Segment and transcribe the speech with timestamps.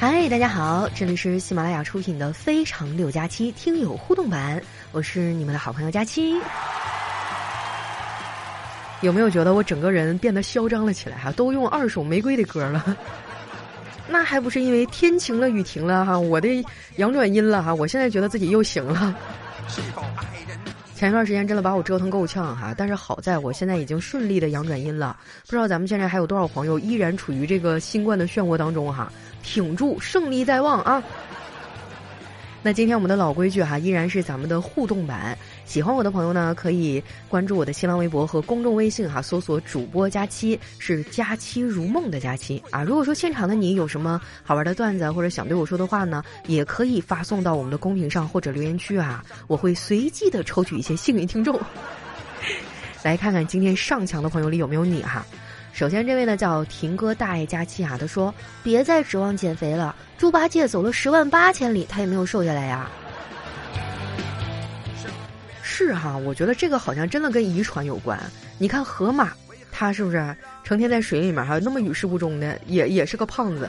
[0.00, 6.36] 嗨，大家好，这里是喜马拉雅出品的《非常六加七》听友互动版，我是你们的好朋友佳期。
[9.00, 11.18] 有没有觉得我整个人变得嚣张了起来？
[11.18, 12.96] 哈，都用二手玫瑰的歌了，
[14.08, 19.12] 那还不是因为天晴了，雨停了哈，我的阳转阴了哈，我现在觉得自己又行了。
[20.94, 25.16] 前一段时间真的把我折腾够呛哈，但是好在我现在已经顺利的阳转阴了。
[25.44, 29.12] 不知道咱们现在还有多少朋友依然处于这个新冠的漩涡当中哈？
[29.42, 31.02] 挺住，胜利在望啊！
[32.60, 35.38] 那今天我们的老规矩哈，依然是咱们的互动版。
[35.64, 42.82] 喜欢我的朋友呢，可以关注我的新浪微博和公众微信哈，搜索主播佳期，是佳期如梦的佳期啊。
[42.82, 51.58] 如果说现场的你有什么好玩的段子或者想对我说的话呢，也可以发送到我们的公屏上或者留言区啊，我会随机的抽取一些幸运听众，
[53.04, 55.24] 来看看今天上墙的朋友里有没有你哈。
[55.78, 62.90] 首先，这位呢叫婷哥大爱佳期啊，他说：“别再指望减肥了，猪八戒走了十万八千里，他也没有瘦下来呀。”
[65.62, 68.18] 是哈，我觉得这个好像真的跟遗传有关。
[68.58, 69.30] 你看河马，
[69.70, 73.68] 它是不是成天在水里面，还有那么与世无争的，也也是个胖子？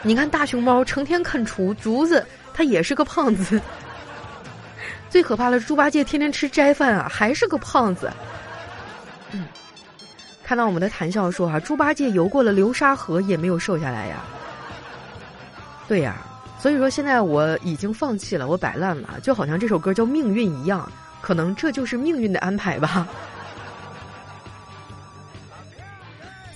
[0.00, 3.60] 你看大熊猫成天啃竹竹子，它也是个胖子。
[5.10, 8.10] 最可怕的是猪八戒天天吃斋饭啊，还是个胖子。
[9.32, 9.44] 嗯。
[10.46, 14.22] 看到我们的谈笑说哈，猪八戒游过了流沙河也没有瘦下来呀。
[15.88, 16.18] 对呀，
[16.56, 20.88] 所以说现在我已经放弃了，我摆烂了，就好像这首歌叫《命运》一样，
[21.20, 23.08] 可能这就是命运的安排吧。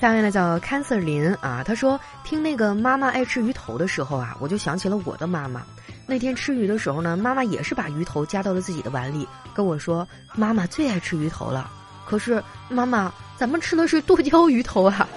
[0.01, 5.63] 下面呢叫 Cancer 林啊，他说听那个妈妈爱吃鱼头的时候啊，我就想起了我的妈妈。
[6.07, 11.69] 那天吃鱼的时候呢，妈妈也是把鱼头夹到了自己的碗里，跟我说妈妈最爱吃鱼头了。
[12.11, 13.13] 可是妈妈。
[13.39, 15.09] 咱们吃的是剁椒鱼头啊，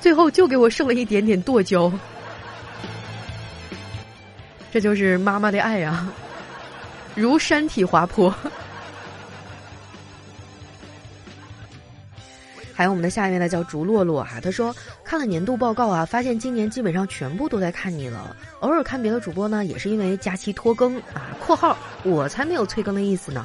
[0.00, 1.92] 最后就给我剩了一点点剁椒，
[4.70, 6.06] 这就是妈妈的爱呀，
[7.16, 8.32] 如山体滑坡。
[12.72, 21.34] 还有我们的下一位呢，叫竹落落哈，他说看了年度报告啊，发现今年基本上全部都在看你了，偶尔看别的主播呢，也是因为假期拖更啊。
[21.44, 23.44] （括号我才没有催更的意思呢。）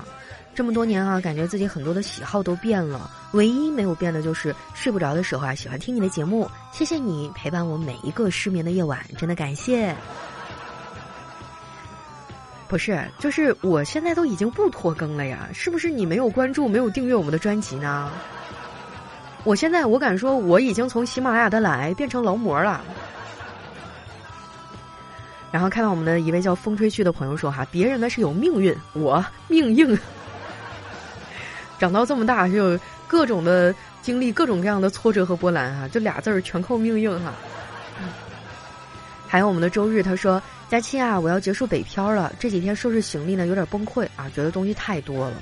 [0.58, 6.50] 这么多年啊，感觉自己很多的喜好都变了，唯一没有变的就是睡不着的时候啊，喜欢听你的节目。
[6.72, 9.96] 谢谢你陪伴我每一个失眠的夜晚，真的感谢。
[12.68, 18.10] 不是，就是我现在都已经不拖更了呀，是不是你没有关注、没有订阅我们的专辑呢？
[19.44, 22.84] 我现在我敢说，我已经从喜马拉雅的懒癌变成劳模了。
[25.52, 29.96] 然后看到我们的一位叫风吹去的朋友说哈，别人呢是有命运，我命硬。
[31.80, 37.34] 长到这么大，就各种的经历，各种各样的挫折和波澜哈，就俩字儿全靠命硬哈。
[39.28, 45.36] 还有我们的周日，他说：“佳期啊，我要结束北漂了，这几天收拾行李呢，有点崩溃啊，觉得东西太多了。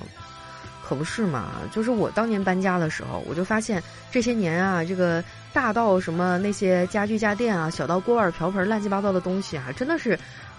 [0.88, 3.82] 可不是嘛，就是我当年搬家的时候，我就发现
[4.12, 10.18] 这些年啊，这个大到什么那些家具家电啊，小到锅碗瓢盆乱七八糟的东西啊，真的是。”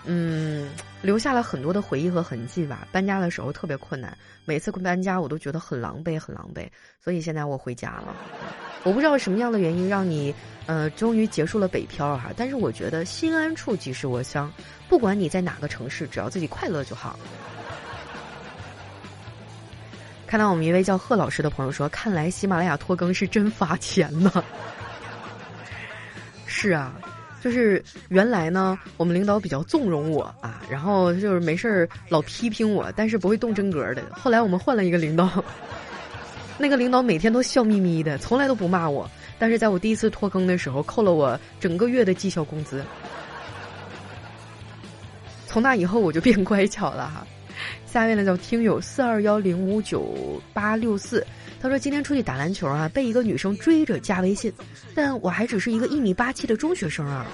[0.08, 0.70] 嗯，
[1.02, 2.86] 留下了很多的回忆和痕迹吧。
[2.92, 6.64] 搬家的时候特别困难，每次搬家我都觉得很狼狈，很狼狈。
[7.02, 8.14] 所以现在我回家了。
[8.84, 10.32] 我不知道什么样的原因让你，
[10.66, 12.30] 呃，终于结束了北漂哈。
[12.36, 14.48] 但是我觉得心安处即是我乡，
[14.88, 17.18] 不管你在哪个城市，只要自己快乐就好。
[20.26, 24.44] 看到我们一位叫贺老师的朋友说：“看来喜马拉雅拖更是真发钱呢。
[26.46, 26.94] ”是啊。
[27.42, 34.02] 就是原来呢，我们领导比较纵容我啊，然后就是没事儿老批评我，但是不会动真格的。
[34.10, 35.30] 后来我们换了一个领导，
[36.58, 39.08] 那个领导每天都笑眯眯的，从来都不骂我，
[39.38, 42.84] 但是在我第一次拖更的时候，扣了我整个月的绩效工资。
[45.46, 47.24] 从那以后我就变乖巧了哈。
[47.86, 51.26] 下面呢叫听友四二幺零五九八六四。
[51.58, 54.52] 他说：“今天出去打篮球啊，被一个女生追着加微信，
[54.94, 57.26] 但我还只是一个一米八七的中学生啊，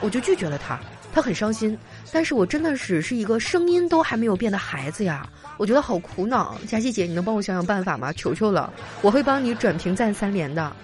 [0.00, 0.80] 我就拒绝了她。
[1.12, 1.78] 她很伤心，
[2.10, 5.28] 但是我真的只是一个声音都还没有变的孩子呀，
[5.58, 6.58] 我觉得好苦恼。
[6.66, 8.12] 佳琪姐，你能帮我想想办法吗？
[8.14, 8.72] 求求了，
[9.02, 10.74] 我会帮你转评赞三连的。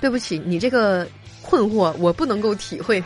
[0.00, 1.06] 对不起，你这个
[1.42, 3.02] 困惑我不能够体会，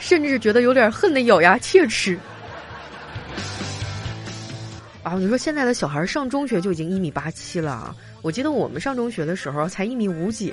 [0.00, 2.18] 甚至觉得有点恨得咬牙切齿。”
[5.04, 10.52] 啊，你说现在的小孩上中学就已经一米八七了，我记得我们上中学的时候才一米五几。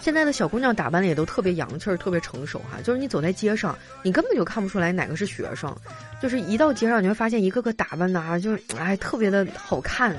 [0.00, 2.80] 现在的小姑娘打扮的也都特别洋气儿，特别成熟哈。
[2.82, 5.76] 就是你走在街上，你根本就看不出来哪个是学生，
[6.22, 10.16] 就是一到街上你会发现一个个打扮的啊，就是哎特别的好看。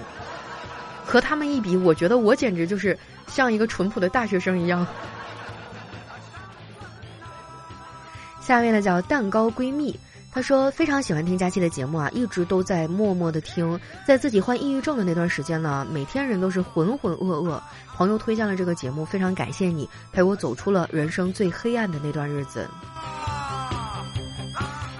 [1.04, 2.96] 和他们一比，我觉得我简直就是
[3.28, 4.86] 像一个淳朴的大学生一样。
[8.52, 9.98] 下面呢叫蛋糕闺蜜。
[10.30, 13.80] 她说非常喜欢听佳期的节目啊，一直都在默默的听。
[14.06, 17.62] 在自己患抑郁症的那段时间呢，每天人都是浑浑噩噩。
[17.96, 22.70] 朋友推荐了这个节目，非常感谢你陪我走出了人生最黑暗的那段日子。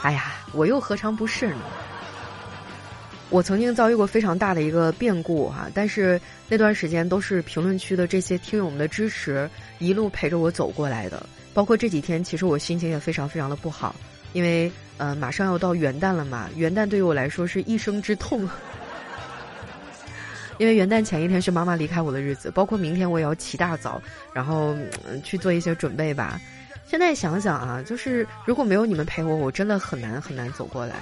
[0.02, 1.58] 哎呀，我又何尝不是呢？
[3.32, 6.20] 我曾经遭遇过非常大的一个变故哈，但是
[6.50, 9.50] 那段时间都是评论区的这些听友们的支持，
[9.80, 11.26] 一路陪着我走过来的。
[11.54, 13.96] 包括这几天，其实我心情也非常非常的不好。
[14.34, 18.48] 因为呃，马上要到元旦了嘛，元旦对于我来说是一生之痛。
[20.60, 24.02] 因为元旦前一天是妈妈离开我的日子，包括明天我也要起大早，
[24.34, 24.76] 然后
[25.24, 26.40] 去做一些准备吧。
[26.86, 30.96] 现在想想啊，就是如果没有你们陪我，我真的很难很难走过来。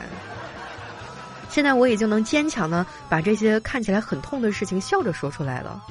[1.49, 5.81] 现在我已经能坚强的把这些看起来很痛的事情笑着说出来了。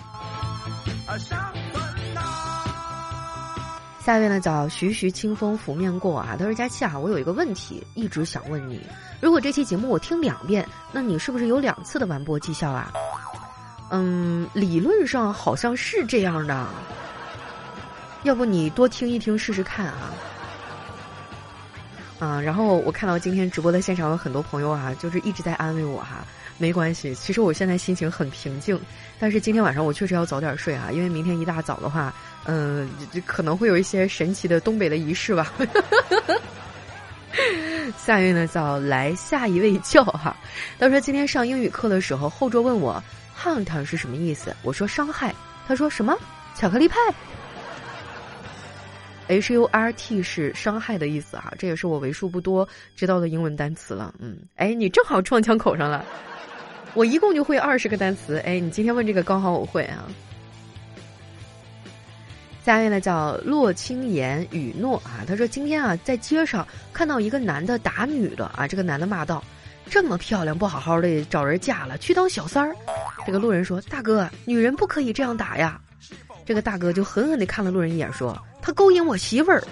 [4.05, 8.81] 下一位呢叫徐徐清风拂面过啊，他说佳期啊，我有一个问题一直想问你，
[9.21, 12.91] 如果这期节目我听两遍，那你是不是有两次的完播绩效啊？
[13.91, 16.67] 嗯，理论上好像是这样的，
[18.23, 20.11] 要不你多听一听试试看啊。
[22.19, 26.25] 啊，然后我看到今天直播的现场有很多朋友啊，就是一直在安慰我哈。
[26.61, 28.77] 没关系，其实我现在心情很平静，
[29.21, 32.13] 但是今天晚上我确实要早点睡啊，因为明天一大早的话，
[32.47, 32.91] 嗯，
[33.25, 35.53] 可能会有一些神奇的东北的仪式吧。
[37.97, 40.37] 下一位呢，叫来下一位叫哈，
[40.81, 43.01] 他说今天上英语课的时候，后桌问我
[43.41, 45.33] “hunt” 是什么意思，我说伤害，
[45.69, 46.19] 他说什么
[46.57, 46.97] 巧克力派
[49.29, 54.13] ，H U R T 是伤害的意思哈，这也是我为数不多知道的英文单词了。
[54.19, 56.05] 嗯，哎，你正好撞枪口上了。
[56.95, 60.05] 我一共就会二十个单词，哎，你今天问这个刚好我会啊。
[62.65, 69.43] 下一位呢叫洛青言雨诺啊，他说今天啊在街上看到一个男的打女的啊，这个男的骂道
[69.89, 72.75] ：“这么漂亮不好好的找人嫁了，去当小三儿。”
[73.25, 75.81] 这个路人说：“大哥，女人不可以这样打呀。”
[76.45, 78.37] 这个大哥就狠狠的看了路人一眼，说
[78.69, 79.65] ：“他勾引我媳妇儿。”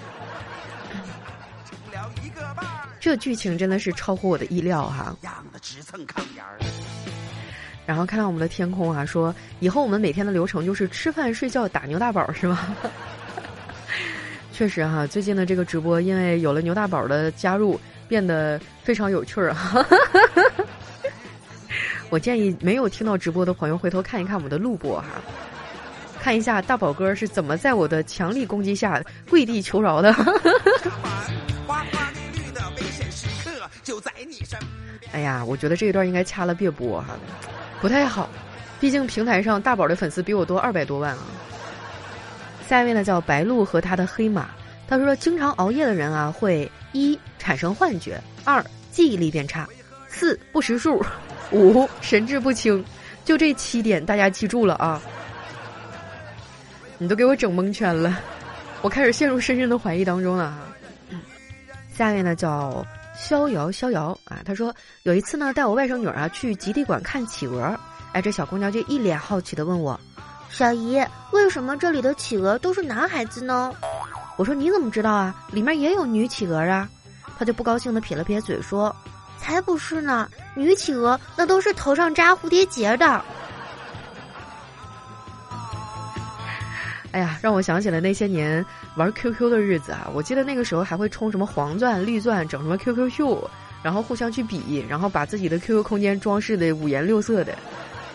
[2.99, 5.15] 这剧情真的是超乎我的意料哈。
[7.85, 12.75] 然后看到我们的天空啊，说以后我们每天的流程就是吃饭、睡觉、打牛大宝，是吗？
[14.51, 19.85] 确实哈，最近的这个直播因为有了牛大宝的加入，变得非常有趣儿啊。
[22.09, 25.21] 我建议没有听到直播的朋友回头看一看我们的录播哈，
[26.21, 30.13] 看一下大宝哥是怎么在我的强力攻击下跪地求饶的。
[35.13, 37.17] 哎呀，我觉得这一段应该掐了别播哈。
[37.81, 38.29] 不太好，
[38.79, 41.23] 毕竟平台上大宝的粉丝比我多二百多万啊。
[42.67, 44.49] 下一位呢叫白鹿和他的黑马，
[44.87, 49.65] 他说经常熬夜的人啊会一产生幻觉，二记忆力变差，
[50.09, 51.01] 四不识数，
[51.51, 52.83] 五神志不清。
[53.23, 55.01] 就这七点大家记住了啊！
[56.97, 58.19] 你都给我整蒙圈了，
[58.81, 61.17] 我开始陷入深深的怀疑当中了哈。
[61.93, 62.85] 下面呢叫。
[63.19, 64.37] 逍遥逍遥啊！
[64.45, 64.71] 他说
[65.01, 67.75] 有一次呢，带我外甥女儿啊去极地馆看企鹅。
[68.11, 69.99] 哎，这小姑娘就一脸好奇的问我
[70.51, 73.73] ：“小姨，为什么这里的企鹅都是男孩子呢？”
[74.37, 75.35] 我说：“你怎么知道啊？
[75.51, 76.87] 里面也有女企鹅啊！”
[77.39, 78.95] 她就不高兴的撇了撇嘴说
[79.41, 83.19] ：“才不是呢，女企鹅那都是头上扎蝴蝶结的。”
[87.13, 88.63] 哎呀，让我想起了那些年
[88.95, 90.09] 玩 QQ 的日子啊！
[90.13, 93.49] 我记得那个时候还会充什么黄钻、绿钻，整什么 QQ 秀，
[93.81, 97.57] 然后互相去比，然后把自己的 QQ 空间装饰的五颜六色的，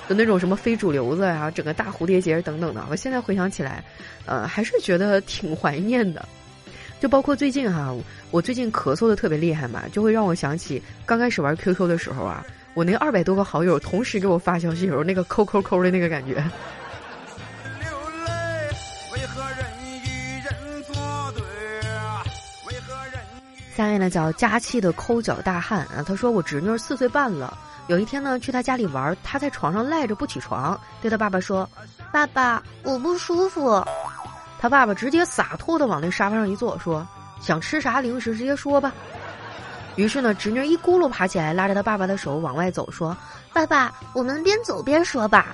[0.09, 2.85] 就那种什么非主流子呀，整个大蝴蝶结等等的。
[2.91, 3.83] 我现在回想起来，
[4.27, 6.29] 呃，还是觉得挺怀念的。
[7.01, 7.93] 就包括最近哈，
[8.31, 12.45] 我最近咳嗽的特别厉害嘛，就会让我想起刚开始玩 QQ 的时候啊，
[12.75, 16.45] 我那二百多个好友同时给我发消息时候那个扣扣扣的那个感觉。
[23.75, 31.69] 下面呢叫佳气的抠脚大汉啊，他说我侄女四岁半了，有一天呢去他家里玩，他在床上赖着不起床，对他爸爸说
[32.13, 33.83] ：“爸爸，我不舒服。”
[34.61, 37.05] 他爸爸直接洒脱的往那沙发上一坐，说
[37.41, 38.93] ：“想吃啥零食直接说吧。”
[39.97, 43.17] 于是呢，侄女一咕噜爬起来，拉着他爸爸的手往外走，说
[43.55, 45.47] ：“爸爸，我们边走边说吧。”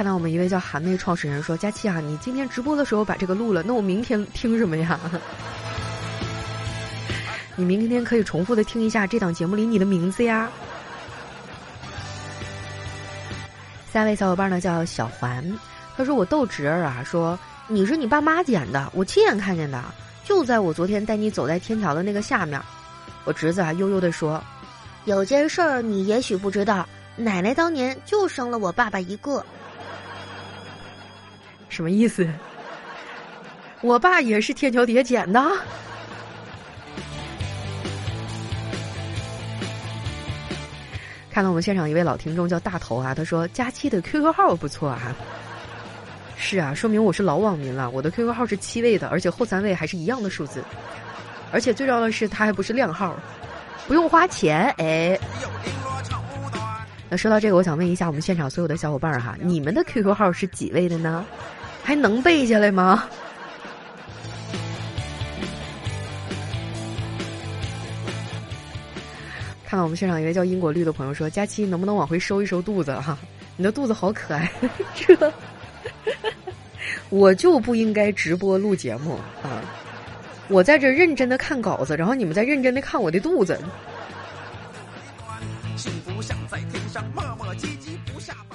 [0.00, 4.98] 看到我们一位叫韩妹创始人说：“佳期啊，你今天直播的时候把这个录了，那我明天听什么呀？”
[7.54, 10.48] 你明天可以重复的听一下这档节目里你的名字呀。
[13.92, 15.44] 下位小伙伴呢叫小环，
[15.98, 17.38] 他说我逗侄儿啊，说
[17.68, 19.84] 你是你爸妈捡的，我亲眼看见的，
[20.24, 22.58] 就在我昨天带你走在天桥的那个下面。
[23.24, 24.42] 我侄子啊悠悠的说，
[25.04, 29.44] 有件事儿你也许不知道，奶奶当年就生了我爸爸一个。
[31.70, 32.28] 什么意思？
[33.80, 35.42] 我爸也是天桥底下捡的。
[41.30, 45.14] 看到我们现场一位老听众叫大头啊，他说佳期的 QQ 号不错啊。
[46.36, 47.88] 是啊，说明我是老网民了。
[47.88, 50.62] 我的 QQ 号是七位的，而且后三位还是一样的数字，
[51.52, 53.16] 而且最重要的是它还不是靓号，
[53.86, 54.68] 不用花钱。
[54.78, 55.18] 哎，
[57.08, 61.24] 那说到这个，我想问一下我们现场所有的小伙伴儿哈，你们的 QQ 号是几位的呢？
[61.82, 63.04] 还能背下来吗？
[69.66, 73.16] 看到我们现场一位叫因果绿的朋友说：“佳期能不能往回收一收肚子哈？
[73.56, 74.50] 你的肚子好可爱。
[74.96, 75.32] ”这
[77.08, 79.62] 我就不应该直播录节目啊！
[80.48, 83.60] 我在这认真的看稿子，然后你们在认真的看我的肚子
[85.76, 87.36] 幸福像在天上骂。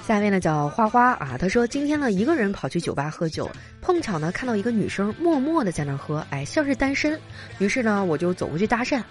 [0.06, 7.20] 下面呢叫花花啊，他说今天呢一个人跑去酒吧喝酒，碰巧呢看到一个女生默默的在那喝，哎像是单身，
[7.58, 9.02] 于是呢我就走过去搭讪，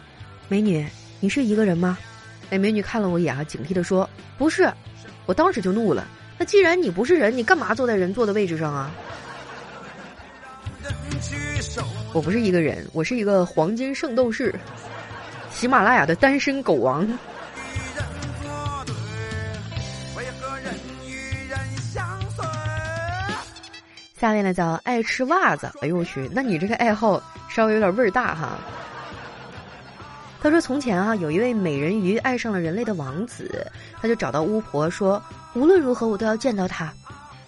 [0.47, 0.87] 美女，
[1.19, 1.97] 你是一个人吗？
[2.49, 4.71] 哎美女看了我一眼啊，警惕的说不是，
[5.25, 8.89] 我当时就怒了，那既然你不是人，你干嘛坐在人坐的位置上啊？
[12.13, 14.55] 我不是一个人，我是一个黄金圣斗士，
[15.51, 17.05] 喜马拉雅的单身狗王。
[24.19, 28.57] 下面呢叫爱吃袜子，哎呦我去，那你这个爱好稍微有点味儿大哈。
[30.41, 33.69] 他说从前啊，有一位美人鱼爱上了人类的王子，
[34.01, 35.21] 他就找到巫婆说，
[35.53, 36.93] 无论如何我都要见到他。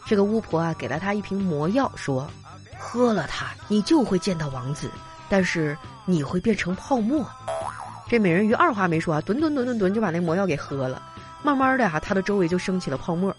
[0.06, 2.30] 这个巫婆啊给了他一瓶魔药，说
[2.78, 4.90] 喝了它你就会见到王子，
[5.30, 7.26] 但是你会变成泡沫。
[8.10, 11.02] 这美人鱼二话没说啊，吨吨吨吨吨就把那魔药给喝了，
[11.44, 13.34] 慢慢的啊，他的周围就升起了泡沫。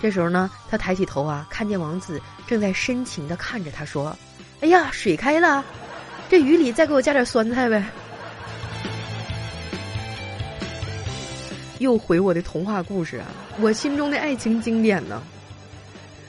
[0.00, 4.16] 这时候呢，他抬起头啊，看见王子正在深情的看着他，说
[4.62, 5.62] ：“哎呀，水开了，
[6.28, 7.84] 这鱼里再给我加点酸菜呗。”
[11.78, 13.26] 又回我的童话故事啊，
[13.60, 15.22] 我心中的爱情经典呢。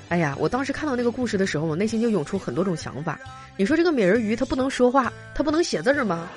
[0.09, 3.17] 哎呀，我当时看到那个故事的时候，我内心就涌出很多种想法。
[3.55, 6.27] 你说这个美人鱼，它不能说话，它不能写字吗？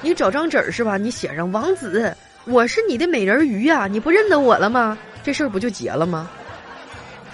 [0.00, 0.96] 你找张纸是吧？
[0.96, 4.96] 你写上“王子，我是你的美人鱼呀”，你不认得我了吗？
[5.22, 6.30] 这事儿不就结了吗？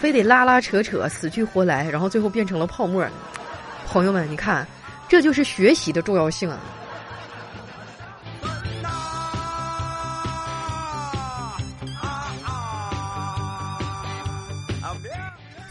[0.01, 3.05] 非得拉拉扯扯，死去活来，然后最后变成了泡沫。
[3.87, 4.67] 朋友们，你看，
[5.09, 6.59] 这就是学习的重要性啊！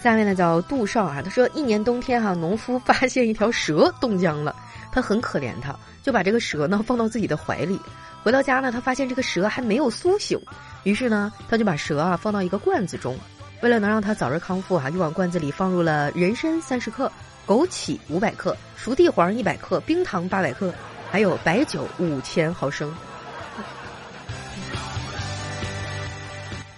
[0.02, 4.56] 下面呢叫杜少啊，他说一年冬天哈，农夫发现一条蛇冻僵了，
[4.92, 7.80] 他很可怜他，就把这个蛇呢放到自己的怀里。
[8.24, 10.40] 回到家呢，他发现这个蛇还没有苏醒，
[10.84, 13.18] 于是呢，他就把蛇啊放到一个罐子中。
[13.62, 17.12] 为了能让他早日康复啊，又往罐子里放入了人参三十克、
[17.48, 20.72] 枸杞五百克、熟地黄一百克、冰糖八百克，
[21.10, 22.94] 还有白酒五千毫升。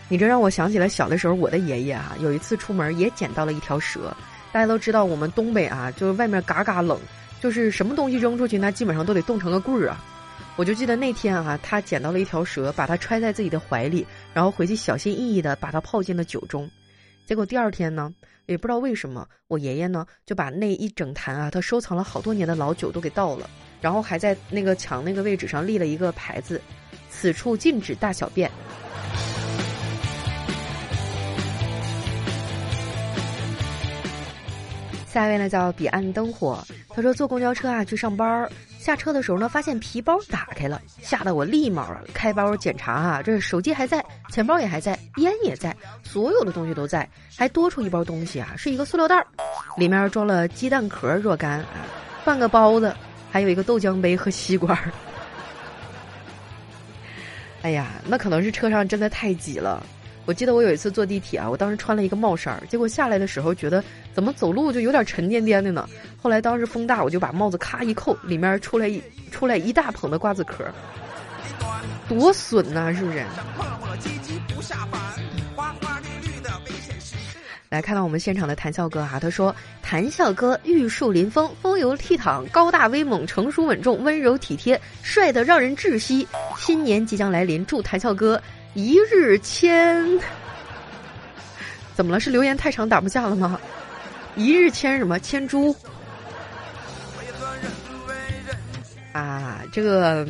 [0.07, 4.15] 你这让我想起了小的时候，我的爷爷啊，有一次出门也捡到了一条蛇。
[4.51, 6.97] 大家都知道，我们东北啊，就是外面嘎嘎冷，
[7.41, 10.03] 就是什么东西扔出去，那基本上都得冻成个棍儿啊。
[10.55, 16.69] 我就记得那天啊，他捡到了一条蛇，把它揣在自己的怀里，然后回去小心翼翼的把它泡进了酒中。
[17.25, 18.13] 结果第二天呢，
[18.45, 23.49] 也不知道为什么，我爷爷呢就把那一整坛啊他收藏了好多年的老酒都给倒了，
[23.81, 26.59] 然后还在那个墙那个位置上立了一个牌子
[27.09, 28.49] ：“此处禁止大小便。”
[35.05, 38.51] 下一位呢叫彼岸灯火，他说坐公交车啊去上班儿。
[38.79, 49.21] 下车的时候呢，发现皮包打开了，吓得我立马开包检查啊，这手机还在，钱包也还在，烟也在，所有的东西都在，还多出一包东西啊，是一个塑料袋，
[49.75, 51.63] 里面装了鸡蛋壳若干，
[52.23, 52.95] 半个包子，
[53.29, 54.79] 还有一个豆浆杯和吸管。
[57.61, 59.85] 哎呀，那可能是车上真的太挤了。
[60.29, 63.83] 我记得我有一次坐地铁啊，我当时穿了一个帽衫儿，结果下来的时候觉得
[64.13, 65.89] 怎么走路就有点沉甸甸的呢。
[66.21, 70.63] 后来当时风大，我就把帽子咔一扣，里面出来一出来一大捧的瓜子壳，
[72.07, 73.25] 多损呐，是不是？
[77.69, 86.27] 来看到我们现场的谭笑哥哈，他说：“谭笑哥玉树临风，风流倜傥，高大威猛，成熟稳重，温柔体贴，帅得让人窒息。
[86.57, 88.39] 新年即将来临，祝谭笑哥
[88.73, 90.05] 一日千。
[91.95, 92.19] 怎么了？
[92.19, 93.59] 是留言太长打不下了吗？
[94.35, 95.75] 一日千什么千猪？
[99.11, 100.27] 啊，这个。”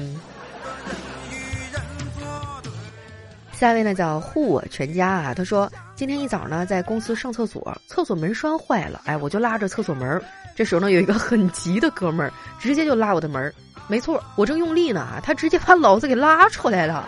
[3.51, 10.21] 下一位呢叫护我全家啊，他说今天一早呢在公司上厕所，厕所门栓坏了，哎，我就拉着厕所门，
[10.55, 13.53] 这时候呢有一个很急的哥们儿，直接就拉我的门儿，
[13.87, 17.05] 没错，我正用力呢，他直接把老子给拉出来了，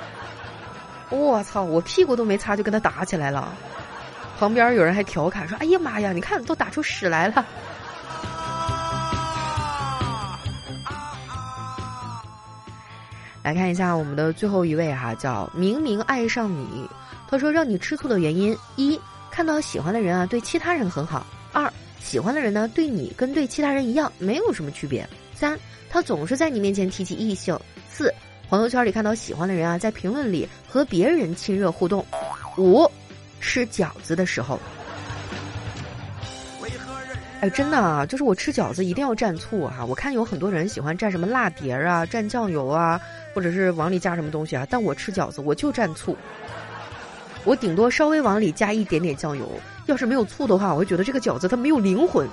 [1.11, 3.53] 我操，我屁股都没擦就跟他打起来了，
[4.39, 7.45] 旁边有人还调侃说，哎呀妈呀，你看都打出屎来了。
[13.43, 16.87] 来看一下我们的最后一位哈，叫明明爱上你。
[17.27, 18.99] 他说让你吃醋的原因：一，
[19.31, 25.03] 看到喜欢的人啊对其他人很好；二，喜欢的人呢对你跟对其他人一样没有什么区别；
[25.33, 25.57] 三，
[25.89, 27.55] 他总是在你面前提起异性；
[27.89, 28.13] 四，
[28.51, 32.03] 朋友圈里看到喜欢的人啊在评论里和别人亲热互动；
[32.57, 32.85] 五，
[33.39, 34.59] 吃饺子的时候。
[37.39, 39.85] 哎，真的啊，就是我吃饺子一定要蘸醋哈。
[39.85, 42.99] 我看有很多人喜欢蘸什么辣碟儿啊，蘸酱油啊。
[43.33, 44.67] 或者是往里加什么东西啊？
[44.69, 46.17] 但我吃饺子我就蘸醋，
[47.45, 49.49] 我顶多稍微往里加一点点酱油。
[49.85, 52.27] 要是没有醋的话，我会觉得这个饺子它没有灵魂。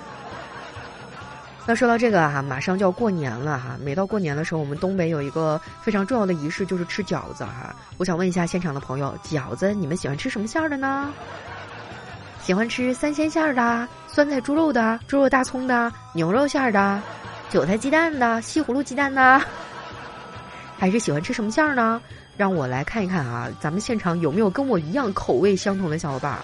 [1.69, 3.77] 那说到这个哈，马上就要过年了哈。
[3.85, 7.77] 每到过年的时候，我们东北有一个非常重要的仪式，就是吃饺子哈。
[7.99, 11.13] 我想问一下现场的朋友，饺子你们喜欢吃什么馅儿的呢？
[12.41, 17.03] 喜欢吃三鲜馅儿的、酸菜猪肉的、猪肉大葱的、牛肉馅儿的、
[17.51, 19.39] 韭菜鸡蛋的、西葫芦鸡蛋的？
[20.79, 22.01] 还是喜欢吃什么馅儿呢？
[22.39, 26.39] 让我来看一看啊，咱们现场有没有跟我一样口味相同的小伙伴？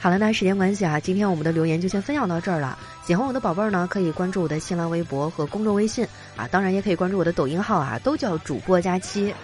[0.00, 2.78] 好了，那时间关系啊，今天我们的留言就先分享到这儿了。
[3.04, 9.34] 喜欢我的宝贝儿呢，可以关注我的新浪微博和公众微信啊，当然也可以关注我的抖音号啊，都叫主播佳期。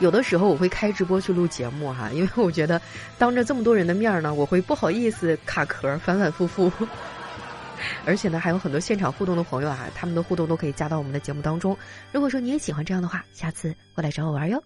[0.00, 2.80] 有的时候我会开直播去录节目哈，因为我觉得
[3.18, 6.72] 当着这么多人的面儿呢，我会不好意思卡壳，反反复复。
[8.06, 11.76] 而且呢，还有很多现场互动的朋友啊，他们的互动都可以加到我们的节目当中。
[12.12, 14.62] 如果说你也喜欢这样的话，下次过来找我玩哟。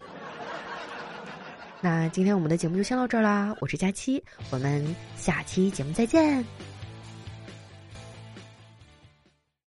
[1.80, 4.84] 那今天我们的节目就先到这儿啦，我是佳期，我们
[5.16, 6.44] 下期节目再见。